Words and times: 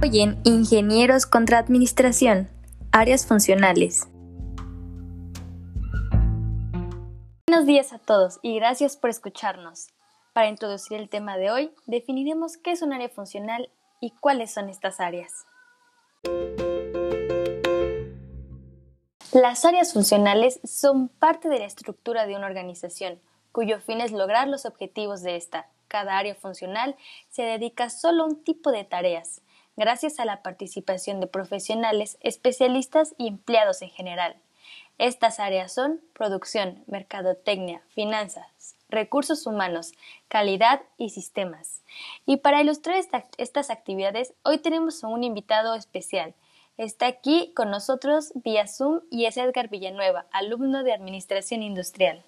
Hoy 0.00 0.20
en 0.20 0.40
Ingenieros 0.44 1.26
contra 1.26 1.58
Administración, 1.58 2.48
áreas 2.92 3.26
funcionales. 3.26 4.06
Buenos 7.48 7.66
días 7.66 7.92
a 7.92 7.98
todos 7.98 8.38
y 8.40 8.54
gracias 8.54 8.96
por 8.96 9.10
escucharnos. 9.10 9.88
Para 10.32 10.46
introducir 10.48 11.00
el 11.00 11.08
tema 11.08 11.36
de 11.36 11.50
hoy, 11.50 11.72
definiremos 11.86 12.56
qué 12.58 12.70
es 12.70 12.82
un 12.82 12.92
área 12.92 13.08
funcional 13.08 13.70
y 14.00 14.12
cuáles 14.12 14.54
son 14.54 14.68
estas 14.68 15.00
áreas. 15.00 15.32
Las 19.32 19.64
áreas 19.64 19.92
funcionales 19.92 20.60
son 20.62 21.08
parte 21.08 21.48
de 21.48 21.58
la 21.58 21.66
estructura 21.66 22.24
de 22.26 22.36
una 22.36 22.46
organización, 22.46 23.18
cuyo 23.50 23.80
fin 23.80 24.00
es 24.00 24.12
lograr 24.12 24.46
los 24.46 24.64
objetivos 24.64 25.22
de 25.22 25.34
esta. 25.34 25.66
Cada 25.88 26.18
área 26.18 26.36
funcional 26.36 26.94
se 27.30 27.42
dedica 27.42 27.90
solo 27.90 28.22
a 28.22 28.26
un 28.26 28.44
tipo 28.44 28.70
de 28.70 28.84
tareas, 28.84 29.42
gracias 29.78 30.20
a 30.20 30.26
la 30.26 30.42
participación 30.42 31.20
de 31.20 31.26
profesionales, 31.26 32.18
especialistas 32.20 33.14
y 33.16 33.28
empleados 33.28 33.80
en 33.80 33.88
general. 33.88 34.36
Estas 34.98 35.40
áreas 35.40 35.72
son 35.72 36.00
producción, 36.12 36.84
mercadotecnia, 36.86 37.80
finanzas, 37.94 38.74
recursos 38.90 39.46
humanos, 39.46 39.92
calidad 40.28 40.82
y 40.98 41.10
sistemas. 41.10 41.82
Y 42.26 42.38
para 42.38 42.60
ilustrar 42.60 43.02
estas 43.38 43.70
actividades, 43.70 44.34
hoy 44.42 44.58
tenemos 44.58 45.02
a 45.02 45.08
un 45.08 45.24
invitado 45.24 45.74
especial, 45.74 46.34
Está 46.78 47.06
aquí 47.06 47.52
con 47.56 47.72
nosotros 47.72 48.30
vía 48.36 48.68
Zoom 48.68 49.00
y 49.10 49.24
es 49.24 49.36
Edgar 49.36 49.68
Villanueva, 49.68 50.26
alumno 50.30 50.84
de 50.84 50.92
Administración 50.92 51.64
Industrial. 51.64 52.22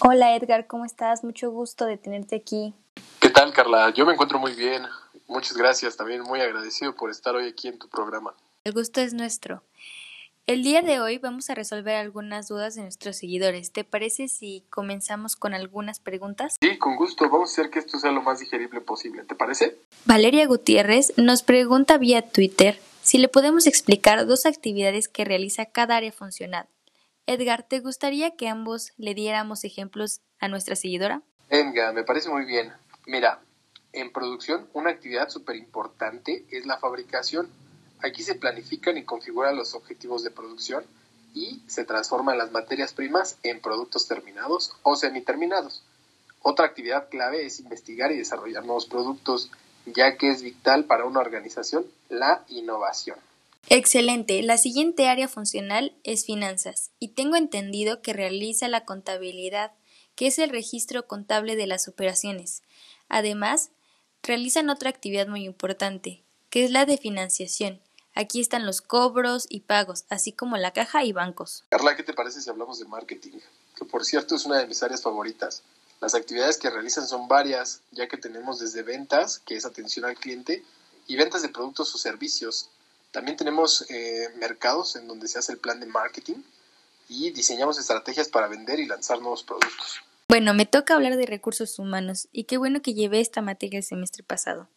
Hola 0.00 0.36
Edgar, 0.36 0.66
¿cómo 0.66 0.84
estás? 0.84 1.24
Mucho 1.24 1.50
gusto 1.50 1.86
de 1.86 1.96
tenerte 1.96 2.36
aquí. 2.36 2.74
¿Qué 3.18 3.30
tal 3.30 3.54
Carla? 3.54 3.94
Yo 3.94 4.04
me 4.04 4.12
encuentro 4.12 4.38
muy 4.38 4.52
bien. 4.52 4.82
Muchas 5.26 5.56
gracias, 5.56 5.96
también 5.96 6.22
muy 6.22 6.40
agradecido 6.40 6.94
por 6.94 7.10
estar 7.10 7.34
hoy 7.34 7.48
aquí 7.48 7.68
en 7.68 7.78
tu 7.78 7.88
programa. 7.88 8.34
El 8.64 8.72
gusto 8.72 9.00
es 9.00 9.14
nuestro. 9.14 9.62
El 10.46 10.62
día 10.62 10.82
de 10.82 11.00
hoy 11.00 11.16
vamos 11.16 11.48
a 11.48 11.54
resolver 11.54 11.96
algunas 11.96 12.48
dudas 12.48 12.74
de 12.74 12.82
nuestros 12.82 13.16
seguidores. 13.16 13.72
¿Te 13.72 13.82
parece 13.82 14.28
si 14.28 14.62
comenzamos 14.68 15.36
con 15.36 15.54
algunas 15.54 16.00
preguntas? 16.00 16.56
Sí, 16.60 16.76
con 16.76 16.96
gusto. 16.96 17.30
Vamos 17.30 17.48
a 17.48 17.52
hacer 17.52 17.70
que 17.70 17.78
esto 17.78 17.98
sea 17.98 18.12
lo 18.12 18.20
más 18.20 18.40
digerible 18.40 18.82
posible. 18.82 19.24
¿Te 19.24 19.34
parece? 19.34 19.78
Valeria 20.04 20.46
Gutiérrez 20.46 21.14
nos 21.16 21.42
pregunta 21.42 21.96
vía 21.96 22.20
Twitter 22.28 22.78
si 23.00 23.16
le 23.16 23.28
podemos 23.28 23.66
explicar 23.66 24.26
dos 24.26 24.44
actividades 24.44 25.08
que 25.08 25.24
realiza 25.24 25.64
cada 25.64 25.96
área 25.96 26.12
funcional. 26.12 26.68
Edgar, 27.26 27.62
¿te 27.62 27.80
gustaría 27.80 28.36
que 28.36 28.48
ambos 28.48 28.92
le 28.98 29.14
diéramos 29.14 29.64
ejemplos 29.64 30.20
a 30.40 30.48
nuestra 30.48 30.76
seguidora? 30.76 31.22
Venga, 31.50 31.92
me 31.92 32.04
parece 32.04 32.28
muy 32.28 32.44
bien. 32.44 32.70
Mira, 33.06 33.40
en 33.94 34.12
producción 34.12 34.68
una 34.72 34.90
actividad 34.90 35.28
súper 35.28 35.56
importante 35.56 36.44
es 36.50 36.66
la 36.66 36.78
fabricación. 36.78 37.48
Aquí 38.02 38.22
se 38.22 38.34
planifican 38.34 38.98
y 38.98 39.04
configuran 39.04 39.56
los 39.56 39.74
objetivos 39.74 40.22
de 40.22 40.30
producción 40.30 40.84
y 41.34 41.62
se 41.66 41.84
transforman 41.84 42.38
las 42.38 42.52
materias 42.52 42.92
primas 42.92 43.38
en 43.42 43.60
productos 43.60 44.06
terminados 44.06 44.72
o 44.82 44.96
semiterminados. 44.96 45.82
Otra 46.42 46.66
actividad 46.66 47.08
clave 47.08 47.46
es 47.46 47.60
investigar 47.60 48.12
y 48.12 48.18
desarrollar 48.18 48.64
nuevos 48.64 48.86
productos 48.86 49.50
ya 49.86 50.16
que 50.16 50.30
es 50.30 50.42
vital 50.42 50.84
para 50.84 51.04
una 51.04 51.20
organización 51.20 51.86
la 52.08 52.44
innovación. 52.48 53.18
Excelente. 53.68 54.42
La 54.42 54.58
siguiente 54.58 55.08
área 55.08 55.28
funcional 55.28 55.94
es 56.04 56.26
finanzas 56.26 56.90
y 56.98 57.08
tengo 57.08 57.36
entendido 57.36 58.02
que 58.02 58.12
realiza 58.12 58.68
la 58.68 58.84
contabilidad, 58.84 59.72
que 60.16 60.26
es 60.26 60.38
el 60.38 60.50
registro 60.50 61.06
contable 61.06 61.56
de 61.56 61.66
las 61.66 61.88
operaciones. 61.88 62.62
Además, 63.08 63.70
realizan 64.24 64.70
otra 64.70 64.90
actividad 64.90 65.28
muy 65.28 65.44
importante, 65.44 66.22
que 66.50 66.64
es 66.64 66.70
la 66.70 66.86
de 66.86 66.98
financiación. 66.98 67.80
Aquí 68.14 68.40
están 68.40 68.64
los 68.64 68.80
cobros 68.80 69.46
y 69.48 69.60
pagos, 69.60 70.04
así 70.08 70.32
como 70.32 70.56
la 70.56 70.72
caja 70.72 71.04
y 71.04 71.12
bancos. 71.12 71.64
Carla, 71.68 71.96
¿qué 71.96 72.02
te 72.02 72.14
parece 72.14 72.40
si 72.40 72.48
hablamos 72.48 72.78
de 72.78 72.86
marketing? 72.86 73.38
Que 73.76 73.84
por 73.84 74.04
cierto 74.04 74.36
es 74.36 74.44
una 74.46 74.58
de 74.58 74.66
mis 74.66 74.82
áreas 74.82 75.02
favoritas. 75.02 75.62
Las 76.00 76.14
actividades 76.14 76.58
que 76.58 76.70
realizan 76.70 77.06
son 77.06 77.28
varias, 77.28 77.80
ya 77.90 78.08
que 78.08 78.16
tenemos 78.16 78.58
desde 78.60 78.82
ventas, 78.82 79.40
que 79.40 79.56
es 79.56 79.64
atención 79.64 80.04
al 80.04 80.16
cliente, 80.16 80.64
y 81.06 81.16
ventas 81.16 81.42
de 81.42 81.48
productos 81.48 81.94
o 81.94 81.98
servicios. 81.98 82.70
También 83.10 83.36
tenemos 83.36 83.84
eh, 83.90 84.28
mercados 84.36 84.96
en 84.96 85.06
donde 85.06 85.28
se 85.28 85.38
hace 85.38 85.52
el 85.52 85.58
plan 85.58 85.80
de 85.80 85.86
marketing 85.86 86.42
y 87.08 87.30
diseñamos 87.30 87.78
estrategias 87.78 88.28
para 88.28 88.48
vender 88.48 88.80
y 88.80 88.86
lanzar 88.86 89.20
nuevos 89.20 89.42
productos. 89.42 90.02
Bueno, 90.26 90.54
me 90.54 90.64
toca 90.64 90.94
hablar 90.94 91.16
de 91.16 91.26
recursos 91.26 91.78
humanos 91.78 92.28
y 92.32 92.44
qué 92.44 92.56
bueno 92.56 92.80
que 92.80 92.94
llevé 92.94 93.20
esta 93.20 93.42
materia 93.42 93.78
el 93.78 93.84
semestre 93.84 94.22
pasado. 94.22 94.68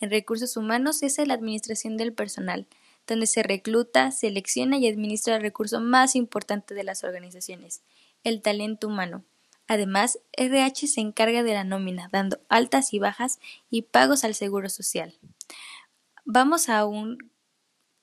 En 0.00 0.10
recursos 0.10 0.56
humanos 0.56 1.02
es 1.02 1.18
la 1.18 1.34
administración 1.34 1.96
del 1.96 2.12
personal, 2.12 2.66
donde 3.06 3.26
se 3.26 3.44
recluta, 3.44 4.10
selecciona 4.10 4.78
y 4.78 4.88
administra 4.88 5.36
el 5.36 5.42
recurso 5.42 5.80
más 5.80 6.16
importante 6.16 6.74
de 6.74 6.82
las 6.82 7.04
organizaciones, 7.04 7.82
el 8.24 8.42
talento 8.42 8.88
humano. 8.88 9.24
Además, 9.68 10.18
RH 10.32 10.88
se 10.88 11.00
encarga 11.00 11.42
de 11.44 11.54
la 11.54 11.64
nómina, 11.64 12.08
dando 12.10 12.40
altas 12.48 12.92
y 12.92 12.98
bajas 12.98 13.38
y 13.70 13.82
pagos 13.82 14.24
al 14.24 14.34
Seguro 14.34 14.68
Social. 14.68 15.14
Vamos 16.24 16.68
a 16.68 16.84
un 16.84 17.30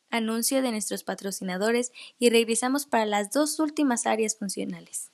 anuncio 0.09 0.61
de 0.61 0.71
nuestros 0.71 1.03
patrocinadores 1.03 1.91
y 2.17 2.29
regresamos 2.29 2.85
para 2.85 3.05
las 3.05 3.31
dos 3.31 3.59
últimas 3.59 4.05
áreas 4.05 4.37
funcionales. 4.37 5.12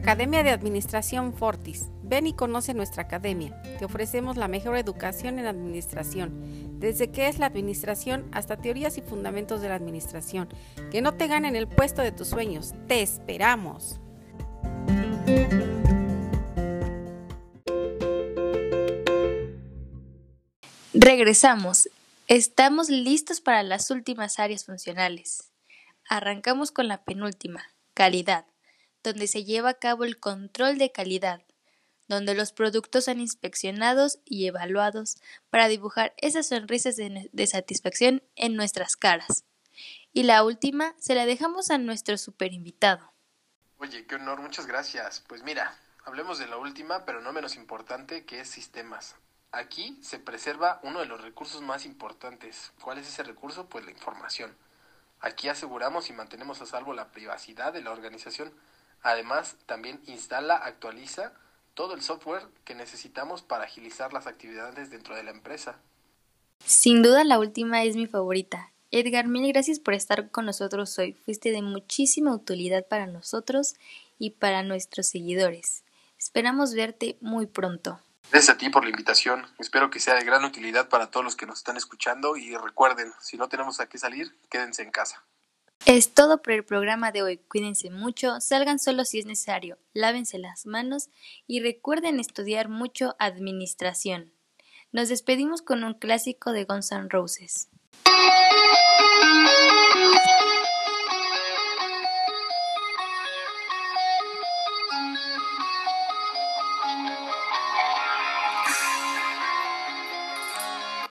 Academia 0.00 0.42
de 0.42 0.48
Administración 0.48 1.34
Fortis. 1.34 1.88
Ven 2.02 2.26
y 2.26 2.32
conoce 2.32 2.72
nuestra 2.72 3.02
academia. 3.02 3.60
Te 3.78 3.84
ofrecemos 3.84 4.38
la 4.38 4.48
mejor 4.48 4.78
educación 4.78 5.38
en 5.38 5.44
administración, 5.44 6.80
desde 6.80 7.10
qué 7.10 7.28
es 7.28 7.38
la 7.38 7.44
administración 7.44 8.26
hasta 8.32 8.56
teorías 8.56 8.96
y 8.96 9.02
fundamentos 9.02 9.60
de 9.60 9.68
la 9.68 9.74
administración. 9.74 10.48
Que 10.90 11.02
no 11.02 11.12
te 11.18 11.26
ganen 11.26 11.54
el 11.54 11.68
puesto 11.68 12.00
de 12.00 12.12
tus 12.12 12.28
sueños. 12.28 12.72
Te 12.88 13.02
esperamos. 13.02 14.00
Regresamos. 20.94 21.90
Estamos 22.26 22.88
listos 22.88 23.42
para 23.42 23.62
las 23.62 23.90
últimas 23.90 24.38
áreas 24.38 24.64
funcionales. 24.64 25.52
Arrancamos 26.08 26.70
con 26.72 26.88
la 26.88 27.04
penúltima, 27.04 27.62
calidad 27.92 28.46
donde 29.02 29.26
se 29.26 29.44
lleva 29.44 29.70
a 29.70 29.78
cabo 29.78 30.04
el 30.04 30.18
control 30.18 30.78
de 30.78 30.92
calidad, 30.92 31.42
donde 32.08 32.34
los 32.34 32.52
productos 32.52 33.04
son 33.04 33.20
inspeccionados 33.20 34.18
y 34.24 34.46
evaluados 34.46 35.16
para 35.48 35.68
dibujar 35.68 36.12
esas 36.16 36.48
sonrisas 36.48 36.96
de, 36.96 37.46
satisfacción 37.46 38.22
en 38.36 38.56
nuestras 38.56 38.96
caras. 38.96 39.44
Y 40.12 40.24
la 40.24 40.44
última 40.44 40.94
se 40.98 41.14
la 41.14 41.24
dejamos 41.24 41.70
a 41.70 41.78
nuestro 41.78 42.18
super 42.18 42.52
invitado. 42.52 43.12
Oye, 43.78 44.06
qué 44.06 44.16
honor, 44.16 44.40
muchas 44.40 44.66
gracias. 44.66 45.22
Pues 45.28 45.42
mira, 45.42 45.78
hablemos 46.04 46.38
de 46.38 46.48
la 46.48 46.58
última, 46.58 47.04
pero 47.04 47.20
no 47.20 47.32
menos 47.32 47.56
importante, 47.56 48.24
que 48.24 48.40
es 48.40 48.48
sistemas. 48.48 49.14
Aquí 49.52 49.98
se 50.02 50.18
preserva 50.18 50.80
uno 50.82 51.00
de 51.00 51.06
los 51.06 51.20
recursos 51.20 51.62
más 51.62 51.86
importantes. 51.86 52.72
¿Cuál 52.82 52.98
es 52.98 53.08
ese 53.08 53.22
recurso? 53.22 53.68
Pues 53.68 53.84
la 53.84 53.90
información. 53.90 54.54
Aquí 55.20 55.48
aseguramos 55.48 56.08
y 56.08 56.12
mantenemos 56.12 56.62
a 56.62 56.66
salvo 56.66 56.94
la 56.94 57.10
privacidad 57.10 57.72
de 57.72 57.82
la 57.82 57.90
organización 57.90 58.52
Además, 59.02 59.56
también 59.66 60.00
instala, 60.06 60.56
actualiza 60.56 61.32
todo 61.74 61.94
el 61.94 62.02
software 62.02 62.42
que 62.64 62.74
necesitamos 62.74 63.42
para 63.42 63.64
agilizar 63.64 64.12
las 64.12 64.26
actividades 64.26 64.90
dentro 64.90 65.16
de 65.16 65.22
la 65.22 65.30
empresa. 65.30 65.78
Sin 66.64 67.02
duda 67.02 67.24
la 67.24 67.38
última 67.38 67.82
es 67.84 67.96
mi 67.96 68.06
favorita. 68.06 68.70
Edgar, 68.90 69.28
mil 69.28 69.50
gracias 69.52 69.78
por 69.78 69.94
estar 69.94 70.30
con 70.30 70.46
nosotros 70.46 70.98
hoy. 70.98 71.14
Fuiste 71.24 71.52
de 71.52 71.62
muchísima 71.62 72.34
utilidad 72.34 72.86
para 72.86 73.06
nosotros 73.06 73.76
y 74.18 74.30
para 74.30 74.62
nuestros 74.62 75.06
seguidores. 75.06 75.84
Esperamos 76.18 76.74
verte 76.74 77.16
muy 77.20 77.46
pronto. 77.46 78.00
Gracias 78.30 78.54
a 78.54 78.58
ti 78.58 78.68
por 78.68 78.84
la 78.84 78.90
invitación. 78.90 79.46
Espero 79.58 79.90
que 79.90 80.00
sea 80.00 80.14
de 80.14 80.24
gran 80.24 80.44
utilidad 80.44 80.88
para 80.88 81.10
todos 81.10 81.24
los 81.24 81.34
que 81.34 81.46
nos 81.46 81.58
están 81.58 81.76
escuchando 81.76 82.36
y 82.36 82.56
recuerden, 82.56 83.12
si 83.20 83.36
no 83.36 83.48
tenemos 83.48 83.80
a 83.80 83.88
qué 83.88 83.98
salir, 83.98 84.36
quédense 84.50 84.82
en 84.82 84.90
casa. 84.90 85.24
Es 85.86 86.12
todo 86.12 86.42
por 86.42 86.52
el 86.52 86.64
programa 86.64 87.10
de 87.10 87.22
hoy. 87.22 87.38
Cuídense 87.38 87.90
mucho, 87.90 88.40
salgan 88.40 88.78
solo 88.78 89.04
si 89.04 89.18
es 89.18 89.26
necesario, 89.26 89.78
lávense 89.94 90.38
las 90.38 90.66
manos 90.66 91.08
y 91.46 91.60
recuerden 91.60 92.20
estudiar 92.20 92.68
mucho 92.68 93.16
administración. 93.18 94.32
Nos 94.92 95.08
despedimos 95.08 95.62
con 95.62 95.82
un 95.82 95.94
clásico 95.94 96.52
de 96.52 96.64
Guns 96.64 96.92
N' 96.92 97.08
Roses. 97.08 97.70